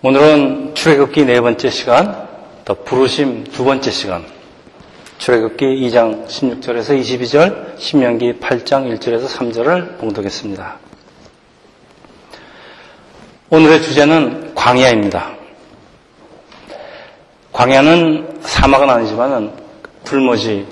[0.00, 2.28] 오늘은 출애굽기 네 번째 시간,
[2.64, 4.24] 또 부르심 두 번째 시간.
[5.18, 10.76] 출애굽기 2장 16절에서 22절, 신명기 8장 1절에서 3절을 봉독했습니다.
[13.50, 15.32] 오늘의 주제는 광야입니다.
[17.52, 19.50] 광야는 사막은 아니지만은
[20.04, 20.64] 불모지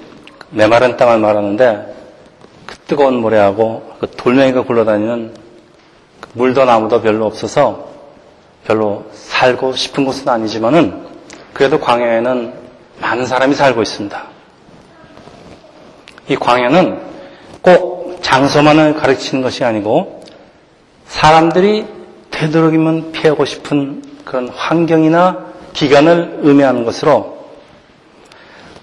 [0.50, 1.96] 메마른 땅을 말하는데
[2.64, 5.34] 그 뜨거운 모래하고 그 돌멩이가 굴러다니는
[6.20, 7.95] 그 물도 나무도 별로 없어서
[8.66, 11.07] 별로 살고 싶은 곳은 아니지만은
[11.52, 12.52] 그래도 광야에는
[13.00, 14.24] 많은 사람이 살고 있습니다.
[16.29, 17.00] 이 광야는
[17.62, 20.24] 꼭 장소만을 가르치는 것이 아니고
[21.07, 21.86] 사람들이
[22.30, 27.36] 되도록이면 피하고 싶은 그런 환경이나 기간을 의미하는 것으로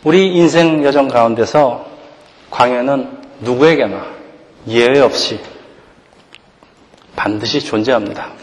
[0.03, 1.85] 우리 인생 여정 가운데서
[2.49, 3.09] 광야는
[3.41, 4.05] 누구에게나
[4.67, 5.39] 예외 없이
[7.15, 8.42] 반드시 존재합니다.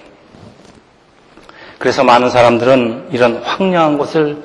[1.81, 4.37] 그래서 많은 사람들은 이런 황량한 곳을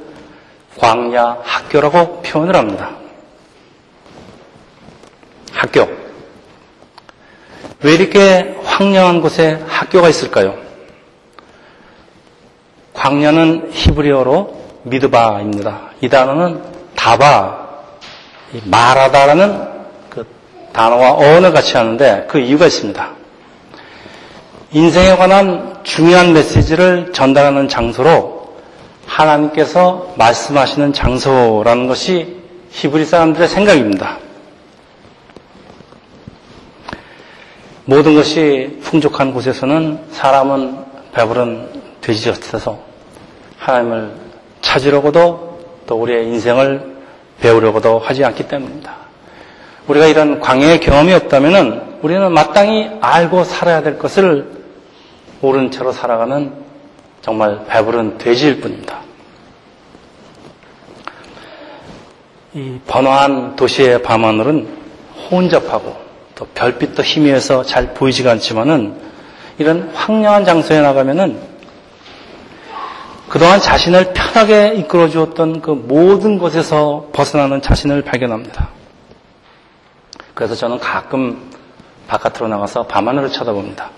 [0.78, 2.92] 광야 학교라고 표현을 합니다.
[5.52, 5.86] 학교.
[7.82, 10.56] 왜 이렇게 황량한 곳에 학교가 있을까요?
[12.94, 15.90] 광야는 히브리어로 미드바입니다.
[16.00, 16.64] 이 단어는
[16.96, 17.68] 다바,
[18.64, 19.68] 말하다라는
[20.10, 20.26] 그
[20.72, 23.15] 단어와 어원을 같이 하는데 그 이유가 있습니다.
[24.76, 28.56] 인생에 관한 중요한 메시지를 전달하는 장소로
[29.08, 34.18] 하나님께서 말씀하시는 장소라는 것이 히브리 사람들의 생각입니다.
[37.86, 40.78] 모든 것이 풍족한 곳에서는 사람은
[41.14, 41.70] 배부른
[42.02, 42.78] 돼지젖에서
[43.58, 44.12] 하나님을
[44.60, 46.98] 찾으려고도 또 우리의 인생을
[47.40, 48.94] 배우려고도 하지 않기 때문입니다.
[49.88, 54.55] 우리가 이런 광야의 경험이 없다면 우리는 마땅히 알고 살아야 될 것을
[55.42, 56.54] 모른 채로 살아가는
[57.22, 59.00] 정말 배부른 돼지일 뿐입니다.
[62.54, 64.78] 이 번화한 도시의 밤하늘은
[65.30, 65.96] 혼잡하고
[66.36, 69.00] 또 별빛도 희미해서 잘 보이지가 않지만은
[69.58, 71.56] 이런 황량한 장소에 나가면은
[73.28, 78.70] 그동안 자신을 편하게 이끌어 주었던 그 모든 것에서 벗어나는 자신을 발견합니다.
[80.34, 81.50] 그래서 저는 가끔
[82.08, 83.90] 바깥으로 나가서 밤하늘을 쳐다봅니다.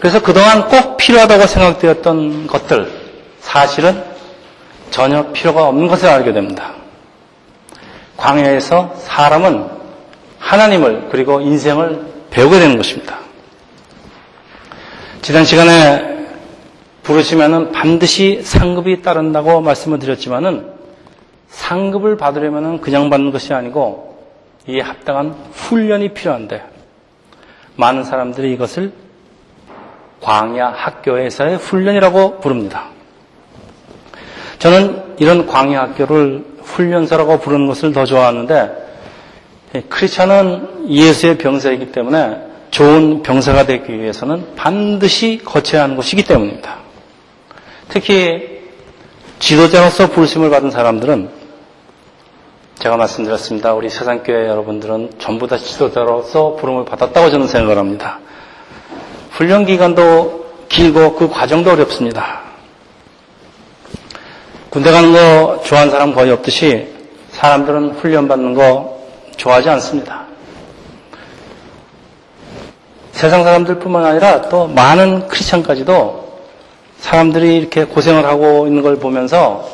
[0.00, 2.90] 그래서 그동안 꼭 필요하다고 생각되었던 것들,
[3.40, 4.04] 사실은
[4.90, 6.74] 전혀 필요가 없는 것을 알게 됩니다.
[8.16, 9.68] 광야에서 사람은
[10.38, 13.18] 하나님을 그리고 인생을 배우게 되는 것입니다.
[15.22, 16.26] 지난 시간에
[17.02, 20.72] 부르시면은 반드시 상급이 따른다고 말씀을 드렸지만은
[21.48, 24.18] 상급을 받으려면은 그냥 받는 것이 아니고
[24.68, 26.62] 이에 합당한 훈련이 필요한데
[27.76, 28.92] 많은 사람들이 이것을
[30.20, 32.86] 광야 학교에서의 훈련이라고 부릅니다.
[34.58, 38.88] 저는 이런 광야 학교를 훈련소라고 부르는 것을 더 좋아하는데
[39.88, 46.76] 크리스천은 예수의 병사이기 때문에 좋은 병사가 되기 위해서는 반드시 거쳐야 하는 것이기 때문입니다.
[47.88, 48.58] 특히
[49.38, 51.30] 지도자로서 부르심을 받은 사람들은
[52.80, 53.74] 제가 말씀드렸습니다.
[53.74, 58.20] 우리 세상교회 여러분들은 전부 다 지도자로서 부름을 받았다고 저는 생각을 합니다.
[59.38, 62.40] 훈련 기간도 길고 그 과정도 어렵습니다.
[64.68, 66.88] 군대 가는 거 좋아하는 사람 거의 없듯이
[67.30, 68.98] 사람들은 훈련 받는 거
[69.36, 70.24] 좋아하지 않습니다.
[73.12, 76.40] 세상 사람들뿐만 아니라 또 많은 크리스천까지도
[76.98, 79.68] 사람들이 이렇게 고생을 하고 있는 걸 보면서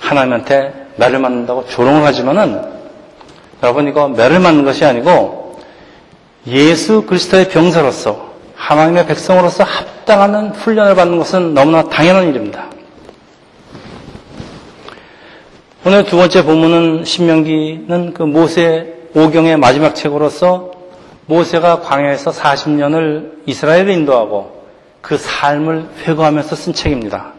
[0.00, 2.64] 하나님한테 매를 맞는다고 조롱을 하지만은
[3.62, 5.39] 여러분 이거 매를 맞는 것이 아니고
[6.46, 12.66] 예수 그리스도의 병사로서 하나님의 백성으로서 합당하는 훈련을 받는 것은 너무나 당연한 일입니다.
[15.84, 20.72] 오늘 두 번째 본문은 신명기는 그 모세 오경의 마지막 책으로서
[21.26, 24.64] 모세가 광야에서 40년을 이스라엘을 인도하고
[25.00, 27.32] 그 삶을 회고하면서 쓴 책입니다.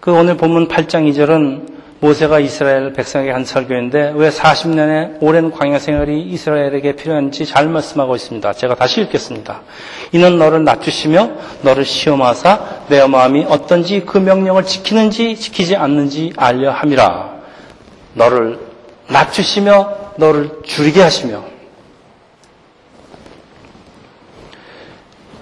[0.00, 1.71] 그 오늘 본문 8장 2절은
[2.02, 8.52] 모세가 이스라엘 백성에게 한 설교인데 왜 40년의 오랜 광야 생활이 이스라엘에게 필요한지 잘 말씀하고 있습니다.
[8.54, 9.60] 제가 다시 읽겠습니다.
[10.10, 11.30] 이는 너를 낮추시며
[11.62, 17.34] 너를 시험하사 내 마음이 어떤지 그 명령을 지키는지 지키지 않는지 알려 함이라.
[18.14, 18.58] 너를
[19.06, 21.44] 낮추시며 너를 줄이게 하시며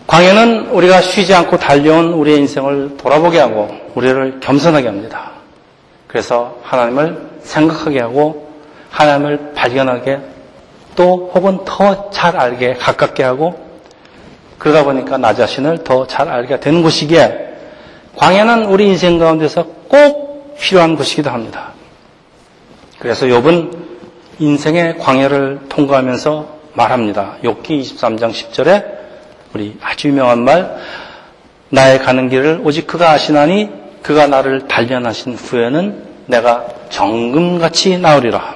[0.07, 5.40] 광야는 우리가 쉬지 않고 달려온 우리의 인생을 돌아보게 하고 우리를 겸손하게 합니다.
[6.11, 8.51] 그래서 하나님을 생각하게 하고
[8.91, 10.19] 하나님을 발견하게
[10.97, 13.65] 또 혹은 더 잘 알게 가깝게 하고
[14.59, 17.49] 그러다 보니까 나 자신을 더 잘 알게 되는 곳이기에
[18.17, 21.75] 광야는 우리 인생 가운데서 꼭 필요한 곳이기도 합니다.
[22.99, 23.79] 그래서 욥은
[24.41, 27.37] 인생의 광야를 통과하면서 말합니다.
[27.45, 28.85] 욥기 23장 10절에
[29.55, 30.77] 우리 아주 유명한 말
[31.69, 38.55] 나의 가는 길을 오직 그가 아시나니 그가 나를 단련하신 후에는 내가 정금같이 나으리라.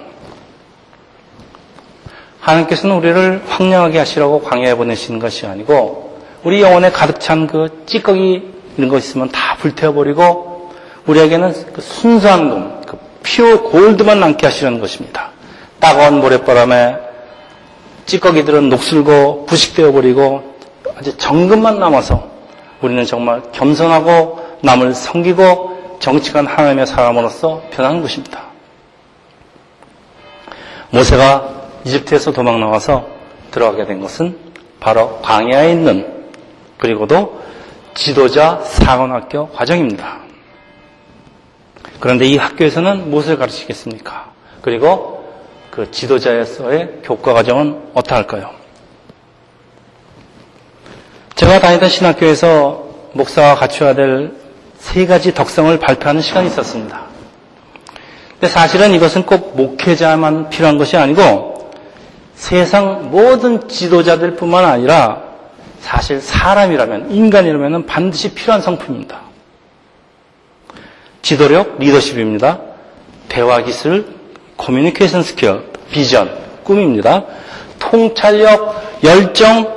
[2.41, 8.91] 하나님께서는 우리를 황량하게 하시라고 광야에 보내시는 것이 아니고 우리 영혼에 가득 찬 그 찌꺼기 이런
[8.91, 10.73] 거 있으면 다 불태워버리고
[11.07, 15.31] 우리에게는 그 순수한 금, 그 피오 골드만 남게 하시려는 것입니다.
[15.81, 16.97] 따가운 모래바람에
[18.07, 20.55] 찌꺼기들은 녹슬고 부식되어 버리고
[20.99, 22.29] 아주 정금만 남아서
[22.83, 28.47] 우리는 정말 겸손하고 남을 섬기고 정직한 하나님의 사람으로서 변하는 것입니다.
[30.91, 33.07] 모세가 이집트에서 도망 나와서
[33.51, 34.37] 들어가게 된 것은
[34.81, 36.25] 바로 광야에 있는
[36.79, 37.43] 그리고도
[37.95, 40.21] 지도자 사관학교 과정입니다.
[42.01, 44.33] 그런데 이 학교에서는 무엇을 가르치겠습니까?
[44.63, 45.25] 그리고
[45.71, 48.51] 그 지도자에서의 교과 과정은 어떠할까요?
[51.35, 54.44] 제가 다니던 신학교에서 목사가 갖춰야 될
[54.85, 57.07] 세 가지 덕성을 발표하는 시간이 있었습니다.
[58.33, 61.71] 근데 사실은 이것은 꼭 목회자만 필요한 것이 아니고
[62.35, 65.23] 세상 모든 지도자들 뿐만 아니라
[65.81, 69.23] 사실 사람이라면, 인간이라면 반드시 필요한 성품입니다.
[71.23, 72.61] 지도력, 리더십입니다.
[73.29, 74.15] 대화 기술,
[74.59, 76.31] communication skill, 비전,
[76.63, 77.25] 꿈입니다.
[77.79, 79.75] 통찰력, 열정,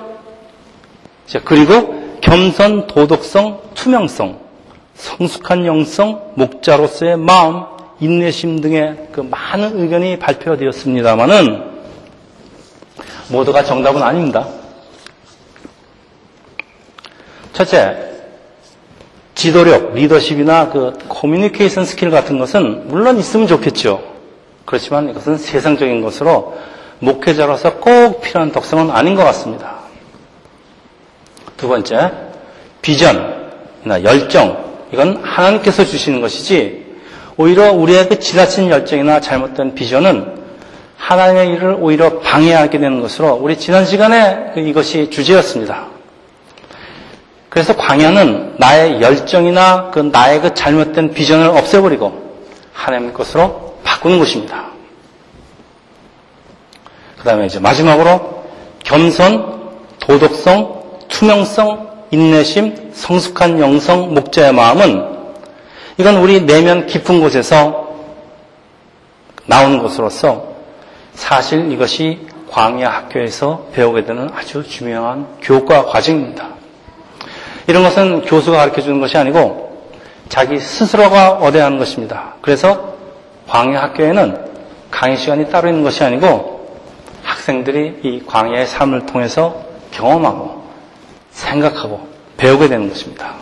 [1.45, 4.46] 그리고 겸손, 도덕성, 투명성,
[4.97, 7.63] 성숙한 영성, 목자로서의 마음,
[7.99, 11.63] 인내심 등의 그 많은 의견이 발표되었습니다만은
[13.29, 14.47] 모두가 정답은 아닙니다.
[17.53, 18.11] 첫째,
[19.33, 24.03] 지도력, 리더십이나 그 커뮤니케이션 스킬 같은 것은 물론 있으면 좋겠죠.
[24.65, 26.57] 그렇지만 이것은 세상적인 것으로
[26.99, 29.77] 목회자로서 꼭 필요한 덕성은 아닌 것 같습니다.
[31.55, 32.11] 두 번째,
[32.81, 34.66] 비전이나 열정.
[34.91, 36.85] 이건 하나님께서 주시는 것이지,
[37.37, 40.37] 오히려 우리의 그 지나친 열정이나 잘못된 비전은
[40.97, 45.87] 하나님의 일을 오히려 방해하게 되는 것으로 우리 지난 시간에 그 이것이 주제였습니다.
[47.49, 52.35] 그래서 광야는 나의 열정이나 그 나의 그 잘못된 비전을 없애버리고
[52.73, 54.65] 하나님 것으로 바꾸는 것입니다.
[57.17, 58.43] 그 다음에 이제 마지막으로
[58.83, 65.17] 겸손, 도덕성, 투명성, 인내심, 성숙한 영성, 목자의 마음은
[65.97, 67.87] 이건 우리 내면 깊은 곳에서
[69.45, 70.55] 나오는 것으로서
[71.13, 76.49] 사실 이것이 광야 학교에서 배우게 되는 아주 중요한 교과 과정입니다.
[77.67, 79.91] 이런 것은 교수가 가르쳐 주는 것이 아니고
[80.29, 82.35] 자기 스스로가 얻어야 하는 것입니다.
[82.41, 82.93] 그래서
[83.47, 84.45] 광야 학교에는
[84.91, 86.79] 강의 시간이 따로 있는 것이 아니고
[87.23, 90.56] 학생들이 이 광야의 삶을 통해서 경험하고
[91.37, 93.35] 생각하고 배우게 되는 것입니다.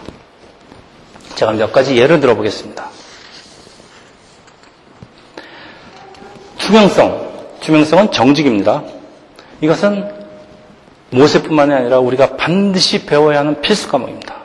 [1.36, 2.86] 제가 몇 가지 예를 들어보겠습니다.
[6.57, 7.25] 투명성.
[7.62, 8.83] 투명성은 정직입니다.
[9.62, 10.13] 이것은
[11.12, 14.36] 모세뿐만이 아니라 우리가 반드시 배워야 하는 필수 과목입니다.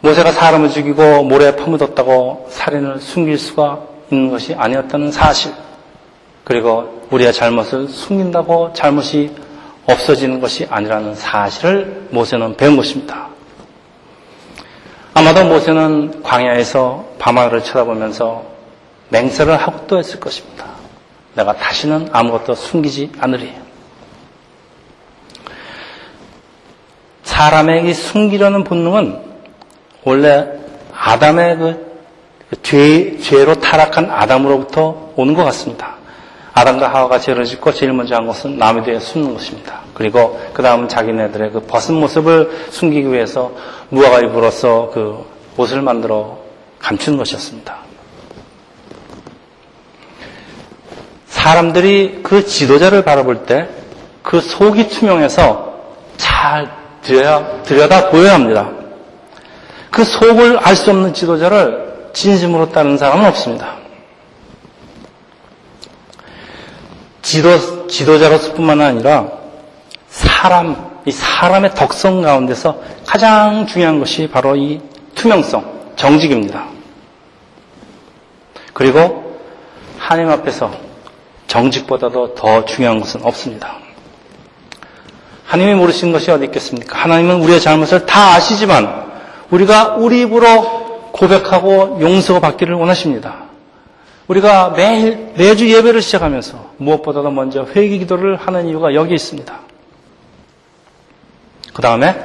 [0.00, 5.52] 모세가 사람을 죽이고 모래에 파묻었다고 살인을 숨길 수가 있는 것이 아니었다는 사실,
[6.44, 9.34] 그리고 우리의 잘못을 숨긴다고 잘못이
[9.86, 13.28] 없어지는 것이 아니라는 사실을 모세는 배운 것입니다.
[15.12, 18.44] 아마도 모세는 광야에서 밤하늘을 쳐다보면서
[19.10, 20.66] 맹세를 하고 또 했을 것입니다.
[21.34, 23.52] 내가 다시는 아무것도 숨기지 않으리.
[27.22, 29.20] 사람에게 숨기려는 본능은
[30.04, 30.46] 원래
[30.92, 31.94] 아담의 그
[32.62, 35.93] 죄, 죄로 타락한 아담으로부터 오는 것 같습니다.
[36.54, 39.80] 아담과 하와가 죄를 짓고 제일 먼저 한 것은 남에 대해 숨는 것입니다.
[39.92, 43.52] 그리고 그 다음은 자기네들의 그 벗은 모습을 숨기기 위해서
[43.90, 45.24] 무화과 잎으로서 그
[45.56, 46.38] 옷을 만들어
[46.78, 47.76] 감추는 것이었습니다.
[51.26, 53.84] 사람들이 그 지도자를 바라볼 때
[54.24, 55.74] 그 속이 투명해서
[56.16, 56.68] 잘
[57.02, 58.70] 들여다, 들여다 보여야 합니다.
[59.90, 63.76] 그 속을 알 수 없는 지도자를 진심으로 따르는 사람은 없습니다.
[67.34, 69.26] 지도, 지도자로서뿐만 아니라
[70.08, 74.80] 사람, 이 사람의 덕성 가운데서 가장 중요한 것이 바로 이
[75.16, 75.64] 투명성,
[75.96, 76.66] 정직입니다.
[78.72, 79.36] 그리고
[79.98, 80.70] 하나님 앞에서
[81.48, 83.78] 정직보다도 더 중요한 것은 없습니다.
[85.44, 87.00] 하나님이 모르시는 것이 어디 있겠습니까?
[87.00, 89.10] 하나님은 우리의 잘못을 다 아시지만
[89.50, 93.53] 우리가 우리 입으로 고백하고 용서받기를 원하십니다.
[94.28, 99.60] 우리가 매일, 매주 예배를 시작하면서 무엇보다도 먼저 회개 기도를 하는 이유가 여기 있습니다.
[101.74, 102.16] 그 다음에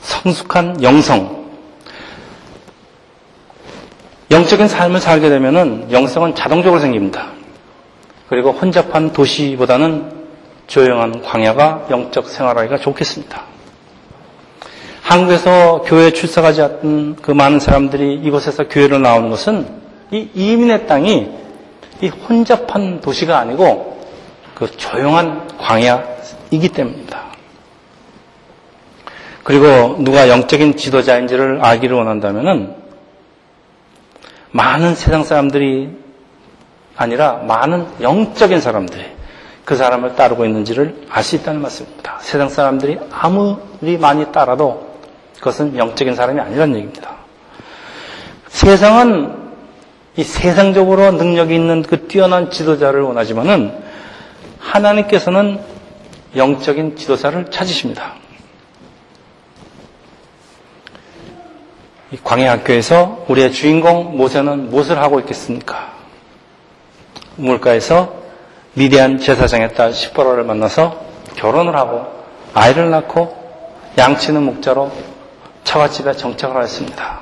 [0.00, 1.38] 성숙한 영성.
[4.30, 7.32] 영적인 삶을 살게 되면 영성은 자동적으로 생깁니다.
[8.28, 10.18] 그리고 혼잡한 도시보다는
[10.66, 13.42] 조용한 광야가 영적 생활하기가 좋겠습니다.
[15.00, 21.28] 한국에서 교회 출석하지 않던 그 많은 사람들이 이곳에서 교회로 나오는 것은 이 이민의 땅이
[22.00, 24.00] 이 혼잡한 도시가 아니고
[24.54, 27.28] 그 조용한 광야이기 때문입니다.
[29.44, 32.74] 그리고 누가 영적인 지도자인지를 알기를 원한다면은
[34.50, 35.90] 많은 세상 사람들이
[36.96, 39.04] 아니라 많은 영적인 사람들이
[39.64, 42.18] 그 사람을 따르고 있는지를 알 수 있다는 말씀입니다.
[42.20, 44.88] 세상 사람들이 아무리 많이 따라도
[45.36, 47.16] 그것은 영적인 사람이 아니라는 얘기입니다.
[48.48, 49.47] 세상은
[50.18, 53.72] 이 세상적으로 능력이 있는 그 뛰어난 지도자를 원하지만은
[54.58, 55.60] 하나님께서는
[56.34, 58.14] 영적인 지도자를 찾으십니다.
[62.10, 65.92] 이 광야학교에서 우리의 주인공 모세는 무엇을 하고 있겠습니까?
[67.36, 68.12] 우물가에서
[68.72, 71.00] 미대한 제사장의 딸 시퍼로를 만나서
[71.36, 72.06] 결혼을 하고
[72.54, 73.36] 아이를 낳고
[73.96, 74.90] 양치는 목자로
[75.62, 77.20] 처갓집에 정착을 하였습니다.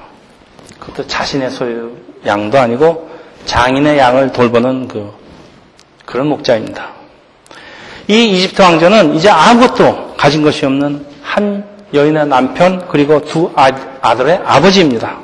[0.80, 3.11] 그것도 자신의 소유 양도 아니고
[3.44, 5.12] 장인의 양을 돌보는 그
[6.04, 6.90] 그런 목자입니다.
[8.08, 15.18] 이 이집트 왕자는 이제 아무것도 가진 것이 없는 한 여인의 남편 그리고 두 아들의 아버지입니다.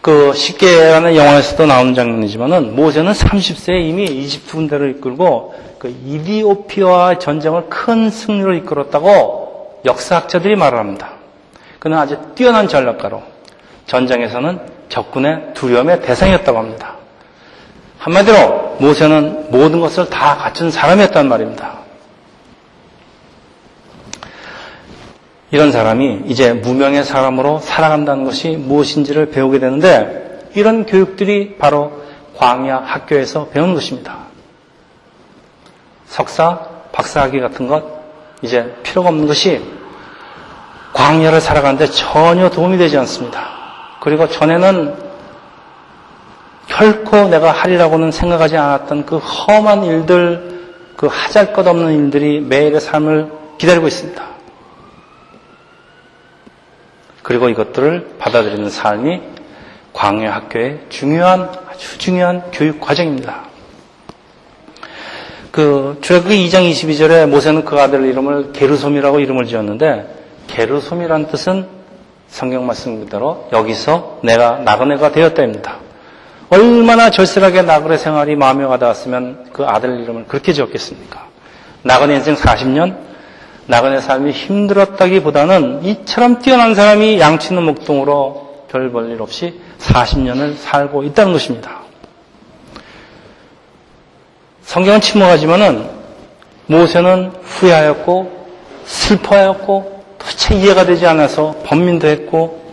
[0.00, 8.10] 그 십계라는 영화에서도 나오는 장면이지만은 모세는 30세에 이미 이집트 군대를 이끌고 그 이디오피아 전쟁을 큰
[8.10, 11.12] 승리로 이끌었다고 역사학자들이 말을 합니다.
[11.78, 13.33] 그는 아주 뛰어난 전략가로
[13.86, 16.94] 전쟁에서는 적군의 두려움의 대상이었다고 합니다.
[17.98, 21.78] 한마디로 모세는 모든 것을 다 갖춘 사람이었단 말입니다.
[25.50, 32.02] 이런 사람이 이제 무명의 사람으로 살아간다는 것이 무엇인지를 배우게 되는데 이런 교육들이 바로
[32.36, 34.24] 광야 학교에서 배우는 것입니다.
[36.06, 36.60] 석사,
[36.92, 37.84] 박사학위 같은 것
[38.42, 39.62] 이제 필요가 없는 것이
[40.92, 43.63] 광야를 살아가는데 전혀 도움이 되지 않습니다.
[44.04, 44.94] 그리고 전에는
[46.66, 53.32] 결코 내가 하리라고는 생각하지 않았던 그 험한 일들, 그 하잘 것 없는 일들이 매일의 삶을
[53.56, 54.22] 기다리고 있습니다.
[57.22, 59.22] 그리고 이것들을 받아들이는 삶이
[59.94, 63.44] 광야 학교의 중요한 아주 중요한 교육 과정입니다.
[65.50, 71.83] 그 출애굽기 2장 22절에 모세는 그 아들 이름을 게르솜이라고 이름을 지었는데 게르솜이란 뜻은
[72.34, 75.76] 성경 말씀 그대로 여기서 내가 나그네가 되었다입니다.
[76.50, 81.28] 얼마나 절실하게 나그네 생활이 마음에 와닿았으면 그 아들 이름을 그렇게 지었겠습니까?
[81.82, 82.96] 나그네 인생 40년
[83.66, 91.32] 나그네 삶이 힘들었다기보다는 이처럼 뛰어난 사람이 양치는 목동으로 별 볼 일 없이 40년을 살고 있다는
[91.34, 91.82] 것입니다.
[94.64, 95.88] 성경은 침묵하지만은
[96.66, 98.46] 모세는 후회하였고
[98.86, 99.93] 슬퍼하였고
[100.24, 102.64] 도대체 이해가 되지 않아서 번민도 했고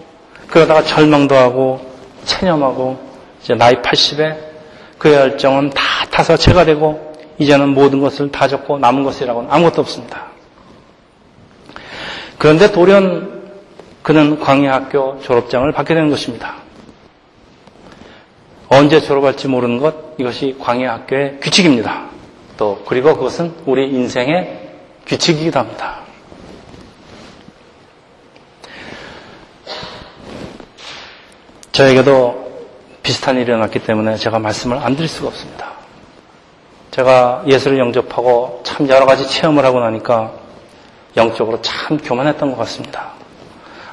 [0.47, 1.81] 그러다가 절망도 하고
[2.23, 2.97] 체념하고
[3.43, 4.37] 이제 나이 80에
[4.97, 10.27] 그의 열정은 다 타서 채가 되고 이제는 모든 것을 다 적고 남은 것이라고는 아무것도 없습니다.
[12.37, 13.41] 그런데 돌연
[14.01, 16.55] 그는 광야학교 졸업장을 받게 되는 것입니다.
[18.69, 22.05] 언제 졸업할지 모르는 것 이것이 광야학교의 규칙입니다.
[22.57, 24.69] 또 그리고 그것은 우리 인생의
[25.05, 26.00] 규칙이기도 합니다.
[31.81, 32.51] 저에게도
[33.01, 35.71] 비슷한 일이 일어났기 때문에 제가 말씀을 안 드릴 수가 없습니다.
[36.91, 40.31] 제가 예수를 영접하고 참 여러 가지 체험을 하고 나니까
[41.17, 43.13] 영적으로 참 교만했던 것 같습니다.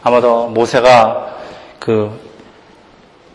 [0.02, 1.34] 아마도 모세가
[1.78, 2.10] 그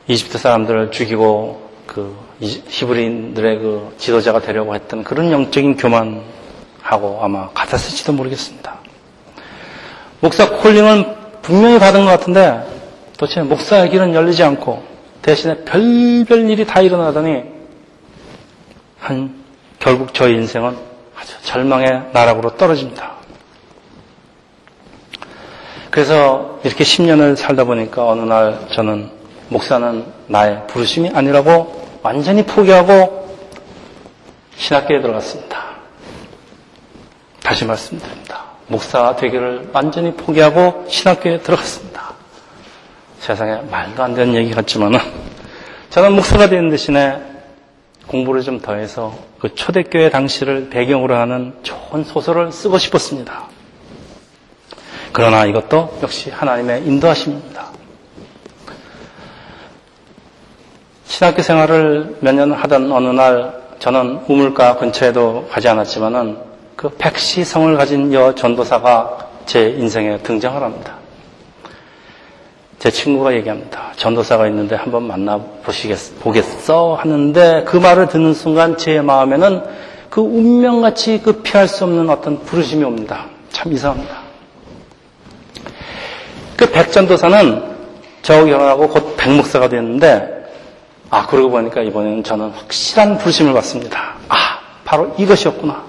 [0.08, 8.76] 이집트 사람들을 죽이고 그 히브리인들의 그 지도자가 되려고 했던 그런 영적인 교만하고 아마 같았을지도 모르겠습니다.
[10.20, 12.73] 목사 콜링은 분명히 받은 것 같은데
[13.18, 14.84] 도대체 목사의 길은 열리지 않고
[15.22, 17.44] 대신에 별별 일이 다 일어나더니
[19.00, 19.44] 한
[19.80, 20.78] 결국 저희 인생은
[21.16, 23.14] 아주 절망의 나락으로 떨어집니다.
[25.92, 29.12] 그래서 이렇게 10년을 살다 보니까 어느 날 저는
[29.50, 33.38] 목사는 나의 부르심이 아니라고 완전히 포기하고
[34.56, 35.64] 신학교에 들어갔습니다.
[37.44, 38.46] 다시 말씀드립니다.
[38.68, 42.13] 목사 되기를 완전히 포기하고 신학교에 들어갔습니다.
[43.24, 45.00] 세상에 말도 안 되는 얘기 같지만은
[45.90, 47.22] 저는 목사가 되는 대신에
[48.08, 53.46] 공부를 좀 더해서 그 초대교회 당시를 배경으로 하는 좋은 소설을 쓰고 싶었습니다.
[55.14, 57.68] 그러나 이것도 역시 하나님의 인도하심입니다.
[61.06, 66.38] 신학교 생활을 몇 년 하던 어느 날 저는 우물가 근처에도 가지 않았지만은
[66.76, 71.03] 그 백시성을 가진 여 전도사가 제 인생에 등장을 합니다.
[72.84, 73.94] 제 친구가 얘기합니다.
[73.96, 76.96] 전도사가 있는데 한번 만나보시겠, 보겠어?
[77.00, 79.64] 하는데 그 말을 듣는 순간 제 마음에는
[80.10, 83.28] 그 운명같이 그 피할 수 없는 어떤 부르심이 옵니다.
[83.54, 84.18] 참 이상합니다.
[86.58, 87.64] 그 백전도사는
[88.22, 90.46] 저 결혼하고 곧 백목사가 됐는데
[91.10, 94.16] 아, 그러고 보니까 이번에는 저는 확실한 부르심을 받습니다.
[94.28, 95.86] 아, 바로 이것이었구나.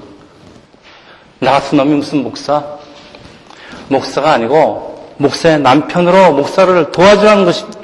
[1.41, 2.63] 나 같은 놈이 무슨 목사?
[3.89, 7.81] 목사가 아니고, 목사의 남편으로 목사를 도와주라는 것입니다.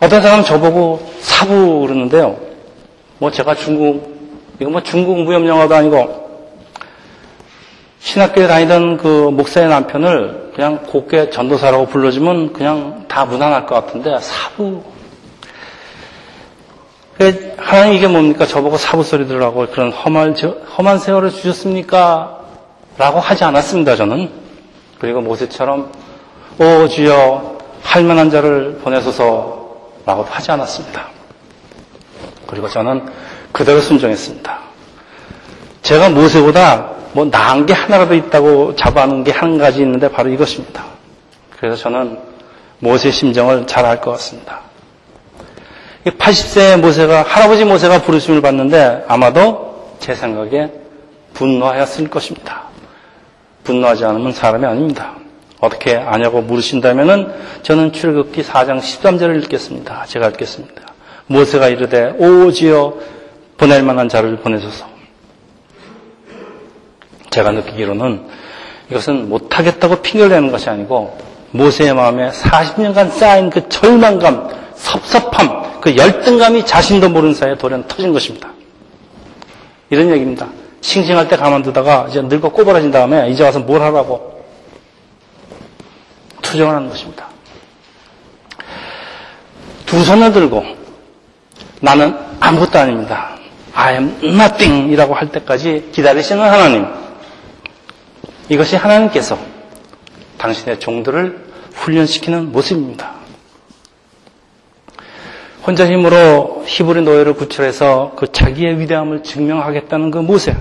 [0.00, 2.38] 어떤 사람은 저보고 사부 그러는데요.
[3.18, 4.18] 뭐 제가 중국,
[4.58, 6.20] 이거 뭐 중국 무협영화도 아니고,
[8.00, 14.82] 신학교에 다니던 그 목사의 남편을 그냥 곱게 전도사라고 불러주면 그냥 다 무난할 것 같은데 사부
[17.58, 18.46] 하나님 이게 뭡니까?
[18.46, 20.34] 저보고 사부 소리 들으라고 그런 험한,
[20.76, 22.39] 험한 세월을 주셨습니까?
[23.00, 24.28] 라고 하지 않았습니다, 저는.
[24.98, 25.90] 그리고 모세처럼,
[26.58, 29.70] 오, 주여, 할 만한 자를 보내소서,
[30.04, 31.08] 라고도 하지 않았습니다.
[32.46, 33.06] 그리고 저는
[33.52, 34.58] 그대로 순종했습니다.
[35.80, 40.84] 제가 모세보다 뭐 나은 게 하나라도 있다고 잡아놓은 게 한 가지 있는데 바로 이것입니다.
[41.58, 42.18] 그래서 저는
[42.80, 44.60] 모세 심정을 잘 알 것 같습니다.
[46.04, 50.70] 80세의 모세가 할아버지 모세가 부르심을 받는데 아마도 제 생각에
[51.34, 52.69] 분노하였을 것입니다.
[53.70, 55.14] 분노하지 않으면 사람이 아닙니다.
[55.60, 60.04] 어떻게 아냐고 물으신다면은 저는 출애굽기 4장 13절을 읽겠습니다.
[60.06, 60.82] 제가 읽겠습니다.
[61.26, 62.94] 모세가 이르되 오지여
[63.56, 64.86] 보낼 만한 자를 보내소서.
[67.30, 68.26] 제가 느끼기로는
[68.90, 71.16] 이것은 못하겠다고 핑계를 내는 것이 아니고
[71.52, 78.50] 모세의 마음에 40년간 쌓인 그 절망감, 섭섭함, 그 열등감이 자신도 모르는 사이에 돌연 터진 것입니다.
[79.90, 80.48] 이런 얘기입니다.
[80.80, 84.44] 싱싱할 때 가만두다가 이제 늙어 꼬부라진 다음에 이제 와서 뭘 하라고
[86.42, 87.26] 투정을 하는 것입니다.
[89.86, 90.64] 두 손을 들고
[91.80, 93.36] 나는 아무것도 아닙니다.
[93.74, 96.86] I am nothing 이라고 할 때까지 기다리시는 하나님.
[98.48, 99.38] 이것이 하나님께서
[100.38, 103.19] 당신의 종들을 훈련시키는 모습입니다.
[105.66, 110.56] 혼자 힘으로 히브리 노예를 구출해서 그 자기의 위대함을 증명하겠다는 그 모세.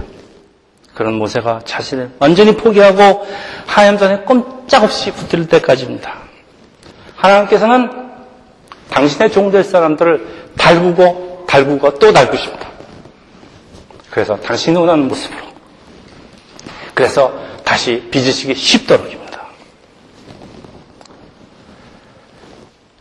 [0.93, 3.25] 그런 모세가 자신을 완전히 포기하고
[3.67, 6.13] 하염전에 꼼짝없이 붙을 때까지입니다.
[7.15, 7.89] 하나님께서는
[8.89, 12.67] 당신의 종될 사람들을 달구고 달구고 또 달구십니다.
[14.09, 15.39] 그래서 당신이 원하는 모습으로.
[16.93, 17.33] 그래서
[17.63, 19.47] 다시 빚으시기 쉽도록입니다.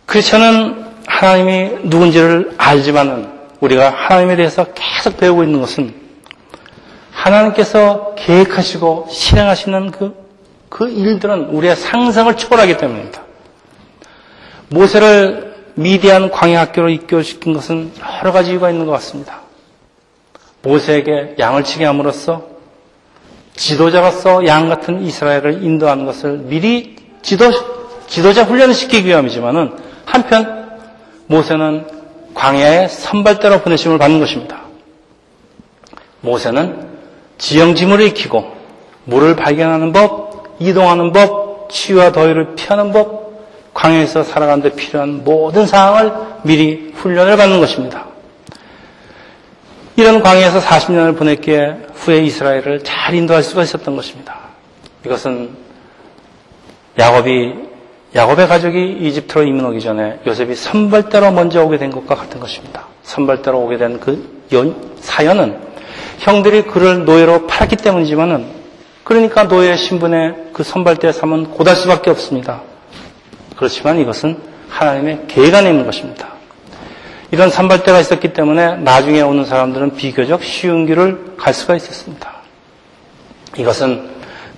[0.06, 0.88] 크리스천은
[1.18, 3.28] 하나님이 누군지를 알지만은
[3.59, 5.92] 우리가 하나님에 대해서 계속 배우고 있는 것은
[7.11, 10.14] 하나님께서 계획하시고 실행하시는 그,
[10.68, 13.22] 그 일들은 우리의 상상을 초월하기 때문입니다.
[14.68, 19.40] 모세를 미디안 광야 학교로 입교시킨 것은 여러 가지 이유가 있는 것 같습니다.
[20.62, 22.46] 모세에게 양을 치게 함으로써
[23.57, 27.50] 지도자로서 양 같은 이스라엘을 인도하는 것을 미리 지도,
[28.07, 29.72] 지도자 훈련을 시키기 위함이지만은
[30.04, 30.58] 한편
[31.28, 31.86] 모세는
[32.34, 34.62] 광야에 선발대로 보내심을 받는 것입니다.
[36.20, 36.88] 모세는
[37.38, 38.56] 지형지물을 익히고
[39.04, 43.28] 물을 발견하는 법, 이동하는 법, 치유와 더위를 피하는 법,
[43.74, 46.12] 광야에서 살아가는 데 필요한 모든 사항을
[46.42, 48.06] 미리 훈련을 받는 것입니다.
[49.96, 54.38] 이런 광야에서 40년을 보냈기에 후에 이스라엘을 잘 인도할 수가 있었던 것입니다.
[55.04, 55.50] 이것은
[56.98, 57.67] 야곱이
[58.14, 62.87] 야곱의 가족이 이집트로 이민 오기 전에 요셉이 선발대로 먼저 오게 된 것과 같은 것입니다.
[63.03, 64.38] 선발대로 오게 된 그
[65.01, 65.59] 사연은
[66.18, 68.47] 형들이 그를 노예로 팔았기 때문이지만은
[69.05, 72.62] 그러니까 노예 신분의 그 선발대 삼은 고달 수밖에 없습니다.
[73.57, 74.37] 그렇지만 이것은
[74.68, 76.29] 하나님의 계획 안에 있는 것입니다.
[77.31, 82.37] 이런 산발대가 있었기 때문에 나중에 오는 사람들은 비교적 쉬운 길을 갈 수가 있었습니다.
[83.57, 84.09] 이것은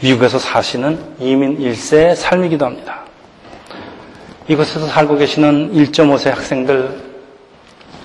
[0.01, 3.00] 미국에서 사시는 이민 1세의 삶이기도 합니다.
[4.49, 7.11] 이곳에서 살고 계시는 1.5세 학생들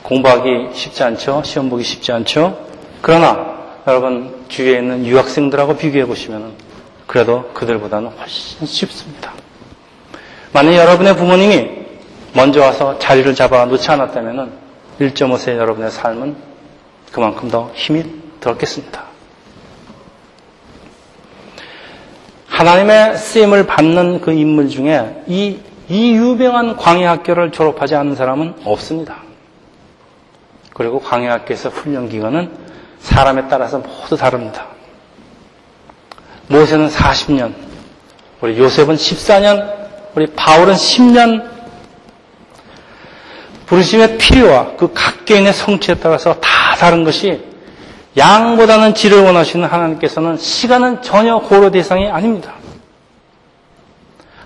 [0.03, 1.41] 공부하기 쉽지 않죠?
[1.43, 2.65] 시험 보기 쉽지 않죠?
[3.01, 3.55] 그러나
[3.87, 6.53] 여러분 주위에 있는 유학생들하고 비교해 보시면
[7.07, 9.33] 그래도 그들보다는 훨씬 쉽습니다.
[10.51, 11.69] 만약 여러분의 부모님이
[12.33, 14.51] 먼저 와서 자리를 잡아 놓지 않았다면
[14.99, 16.35] 1.5세 여러분의 삶은
[17.11, 18.03] 그만큼 더 힘이
[18.39, 19.03] 들었겠습니다.
[22.47, 25.57] 하나님의 쓰임을 받는 그 인물 중에 이,
[25.89, 29.17] 이 유명한 광야학교를 졸업하지 않은 사람은 없습니다.
[30.73, 32.51] 그리고 광야학교에서 훈련 기간은
[32.99, 34.67] 사람에 따라서 모두 다릅니다.
[36.47, 37.53] 모세는 40년,
[38.41, 39.73] 우리 요셉은 14년,
[40.15, 41.49] 우리 바울은 10년
[43.65, 47.43] 부르심의 필요와 그 각 개인의 성취에 따라서 다 다른 것이
[48.15, 52.53] 양보다는 질을 원하시는 하나님께서는 시간은 전혀 고려 대상이 아닙니다.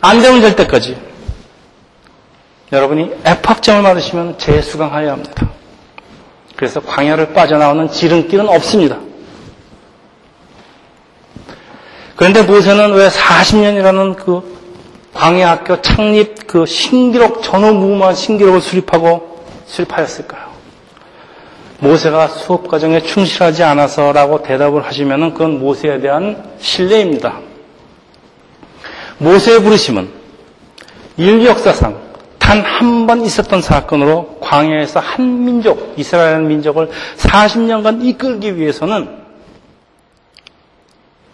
[0.02, 0.98] 안 되면 될 때까지
[2.72, 5.50] 여러분이 F학점을 받으시면 재수강하여야 합니다.
[6.56, 8.98] 그래서 광야를 빠져나오는 지름길은 없습니다.
[12.16, 14.60] 그런데 모세는 왜 40년이라는 그
[15.14, 20.50] 광야 학교 창립 그 신기록 전후무후한 신기록을 수립하고 수립하였을까요?
[21.80, 27.40] 모세가 수업 과정에 충실하지 않아서라고 대답을 하시면 그건 모세에 대한 신뢰입니다.
[29.18, 30.10] 모세의 부르심은
[31.18, 32.09] 인류 역사상
[32.50, 39.08] 단 한 번 있었던 사건으로 광야에서 한 민족, 이스라엘 민족을 40년간 이끌기 위해서는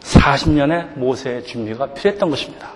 [0.01, 2.69] 40년의 모세의 준비가 필요했던 것입니다.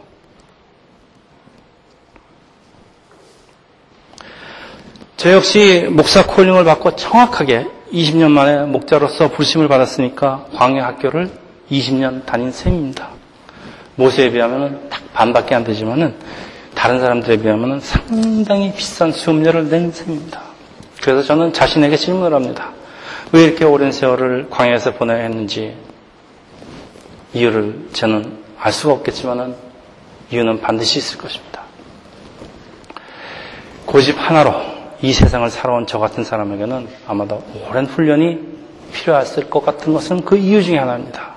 [5.18, 11.30] 저 역시 목사 콜링을 받고 정확하게 20년 만에 목자로서 불심을 받았으니까 광야 학교를
[11.70, 13.10] 20년 다닌 셈입니다.
[13.96, 16.16] 모세에 비하면 딱 반밖에 안 되지만은
[16.80, 20.40] 다른 사람들에 비하면 상당히 비싼 수업료를 낸 셈입니다.
[21.04, 22.72] 그래서 저는 자신에게 질문을 합니다.
[23.34, 25.76] 왜 이렇게 오랜 세월을 광야에서 보내야 했는지
[27.34, 29.56] 이유를 저는 알 수가 없겠지만은
[30.32, 31.64] 이유는 반드시 있을 것입니다.
[33.86, 34.54] 고집 하나로
[35.02, 38.40] 이 세상을 살아온 저 같은 사람에게는 아마도 오랜 훈련이
[38.94, 41.29] 필요했을 것 같은 것은 그 이유 중에 하나입니다.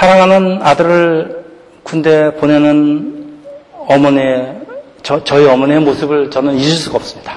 [0.00, 1.44] 사랑하는 아들을
[1.82, 3.36] 군대 보내는
[3.86, 4.56] 어머니의,
[5.02, 7.34] 저, 저희 어머니의 모습을 저는 잊을 수가 없습니다.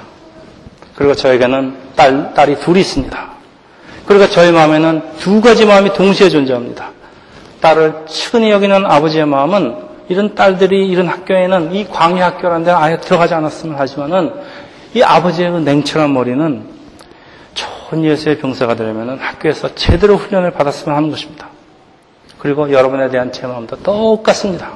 [0.95, 3.31] 그리고 저에게는 딸, 딸이 둘이 있습니다.
[4.05, 6.91] 그러니까 저희 마음에는 두 가지 마음이 동시에 존재합니다.
[7.59, 9.75] 딸을 측은히 여기는 아버지의 마음은
[10.07, 14.35] 이런 딸들이 이런 학교에는 이 광야 학교라는 데는 아예 들어가지 않았으면 하지만은
[14.93, 16.63] 이 아버지의 그 냉철한 머리는
[17.55, 21.52] 좋은 예수의 병사가 되려면 학교에서 제대로 훈련을 받았으면 하는 것입니다.
[22.43, 24.73] 그리고 여러분에 대한 제 마음도 똑같습니다.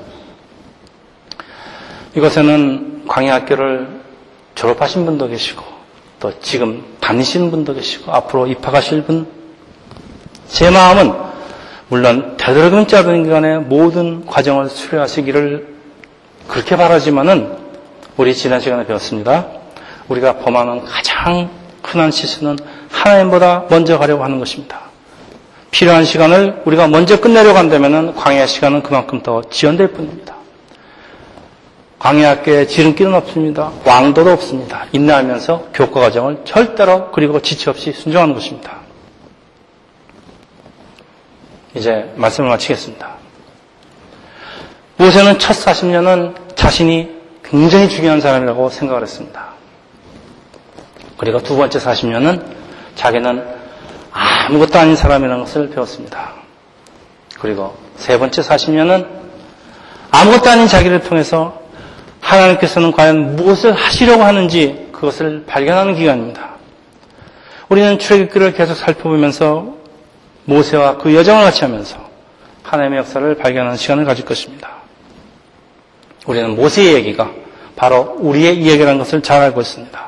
[2.15, 3.87] 이곳에는 광야학교를
[4.55, 5.65] 졸업하신 분도 계시고
[6.21, 9.27] 또 지금 다니시는 분도 계시고 앞으로 입학하실 분.
[10.47, 11.13] 제 마음은
[11.89, 15.75] 물론 되도록이면 짧은 기간에 모든 과정을 수료하시기를
[16.47, 17.57] 그렇게 바라지만은
[18.15, 19.45] 우리 지난 시간에 배웠습니다.
[20.07, 21.49] 우리가 범하는 가장
[21.83, 22.57] 흔한 실수는
[22.89, 24.86] 하나님보다 먼저 가려고 하는 것입니다.
[25.77, 30.35] 필요한 시간을 우리가 먼저 끝내려고 한다면 광야 시간은 그만큼 더 지연될 뿐입니다.
[31.99, 33.71] 광야학교에 지름길은 없습니다.
[33.85, 34.87] 왕도도 없습니다.
[34.91, 38.77] 인내하면서 교과 과정을 절대로 그리고 지체 없이 순종하는 것입니다.
[41.75, 43.09] 이제 말씀을 마치겠습니다.
[44.97, 47.07] 모세는 첫 40년은 자신이
[47.43, 49.49] 굉장히 중요한 사람이라고 생각을 했습니다.
[51.17, 52.43] 그리고 두 번째 40년은
[52.95, 53.56] 자기는
[54.47, 56.35] 아무것도 아닌 사람이라는 것을 배웠습니다.
[57.37, 59.05] 그리고 세 번째 40년은
[60.09, 61.61] 아무것도 아닌 자기를 통해서
[62.21, 66.51] 하나님께서는 과연 무엇을 하시려고 하는지 그것을 발견하는 기간입니다.
[67.67, 69.75] 우리는 출애굽기를 계속 살펴보면서
[70.45, 71.97] 모세와 그 여정을 같이 하면서
[72.63, 74.69] 하나님의 역사를 발견하는 시간을 가질 것입니다.
[76.25, 77.31] 우리는 모세의 얘기가
[77.75, 80.07] 바로 우리의 이야기라는 것을 잘 알고 있습니다.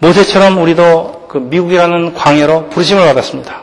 [0.00, 3.62] 모세처럼 우리도 그 미국이라는 광야로 부르심을 받았습니다.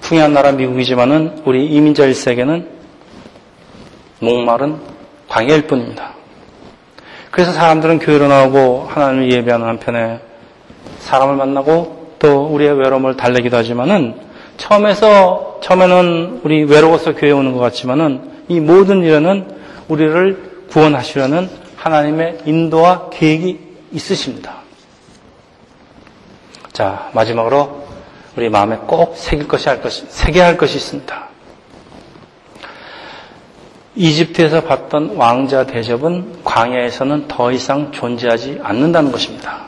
[0.00, 2.68] 풍요한 나라 미국이지만은 우리 이민자 일세에게는
[4.20, 4.78] 목마른
[5.28, 6.14] 광야일 뿐입니다.
[7.30, 10.20] 그래서 사람들은 교회로 나오고 하나님을 예배하는 한편에
[11.00, 14.14] 사람을 만나고 또 우리의 외로움을 달래기도 하지만은
[14.56, 19.48] 처음에서 처음에는 우리 외로워서 교회 오는 것 같지만은 이 모든 일에는
[19.88, 23.58] 우리를 구원하시려는 하나님의 인도와 계획이
[23.92, 24.65] 있으십니다.
[26.76, 27.86] 자, 마지막으로
[28.36, 31.28] 우리 마음에 꼭 새길 것이 할 것이, 새겨야 할 것이 있습니다.
[33.94, 39.60] 이집트에서 봤던 왕자 대접은 광야에서는 더 이상 존재하지 않는다는 것입니다.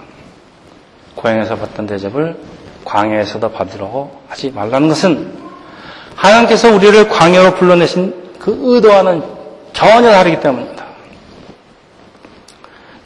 [1.14, 2.38] 고향에서 받던 대접을
[2.84, 5.32] 광야에서도 받으려고 하지 말라는 것은
[6.14, 9.22] 하나님께서 우리를 광야로 불러내신 그 의도와는
[9.72, 10.87] 전혀 다르기 때문입니다.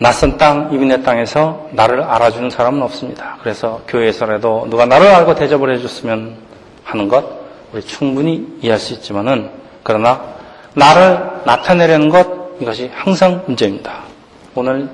[0.03, 3.37] 낯선 땅, 이민의 땅에서 나를 알아주는 사람은 없습니다.
[3.41, 6.39] 그래서 교회에서라도 누가 나를 알고 대접을 해줬으면
[6.83, 7.25] 하는 것,
[7.73, 9.49] 우리 충분히 이해할 수 있지만은,
[9.85, 10.21] 그러나
[10.75, 12.27] 나를 나타내려는 것,
[12.61, 14.03] 이것이 항상 문제입니다.
[14.57, 14.91] 오늘,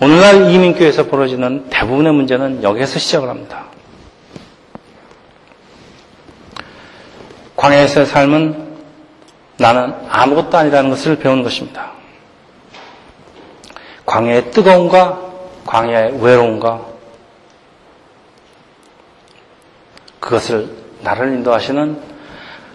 [0.00, 3.64] 오늘날 이민교회에서 벌어지는 대부분의 문제는 여기에서 시작을 합니다.
[7.56, 8.66] 광야에서의 삶은
[9.58, 11.95] 나는 아무것도 아니라는 것을 배우는 것입니다.
[14.06, 15.20] 광야의 뜨거움과
[15.66, 16.80] 광야의 외로움과
[20.20, 20.70] 그것을
[21.02, 22.00] 나를 인도하시는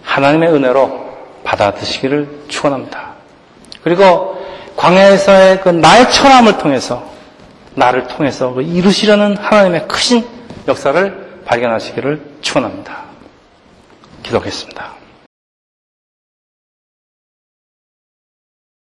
[0.02, 1.12] 하나님의 은혜로
[1.44, 3.14] 받아드시기를 축원합니다.
[3.82, 4.38] 그리고
[4.76, 7.10] 광야에서의 그 나의 처함을 통해서
[7.74, 10.26] 나를 통해서 그 이루시려는 하나님의 크신
[10.68, 13.02] 역사를 발견하시기를 축원합니다.
[14.22, 15.01] 기도하겠습니다.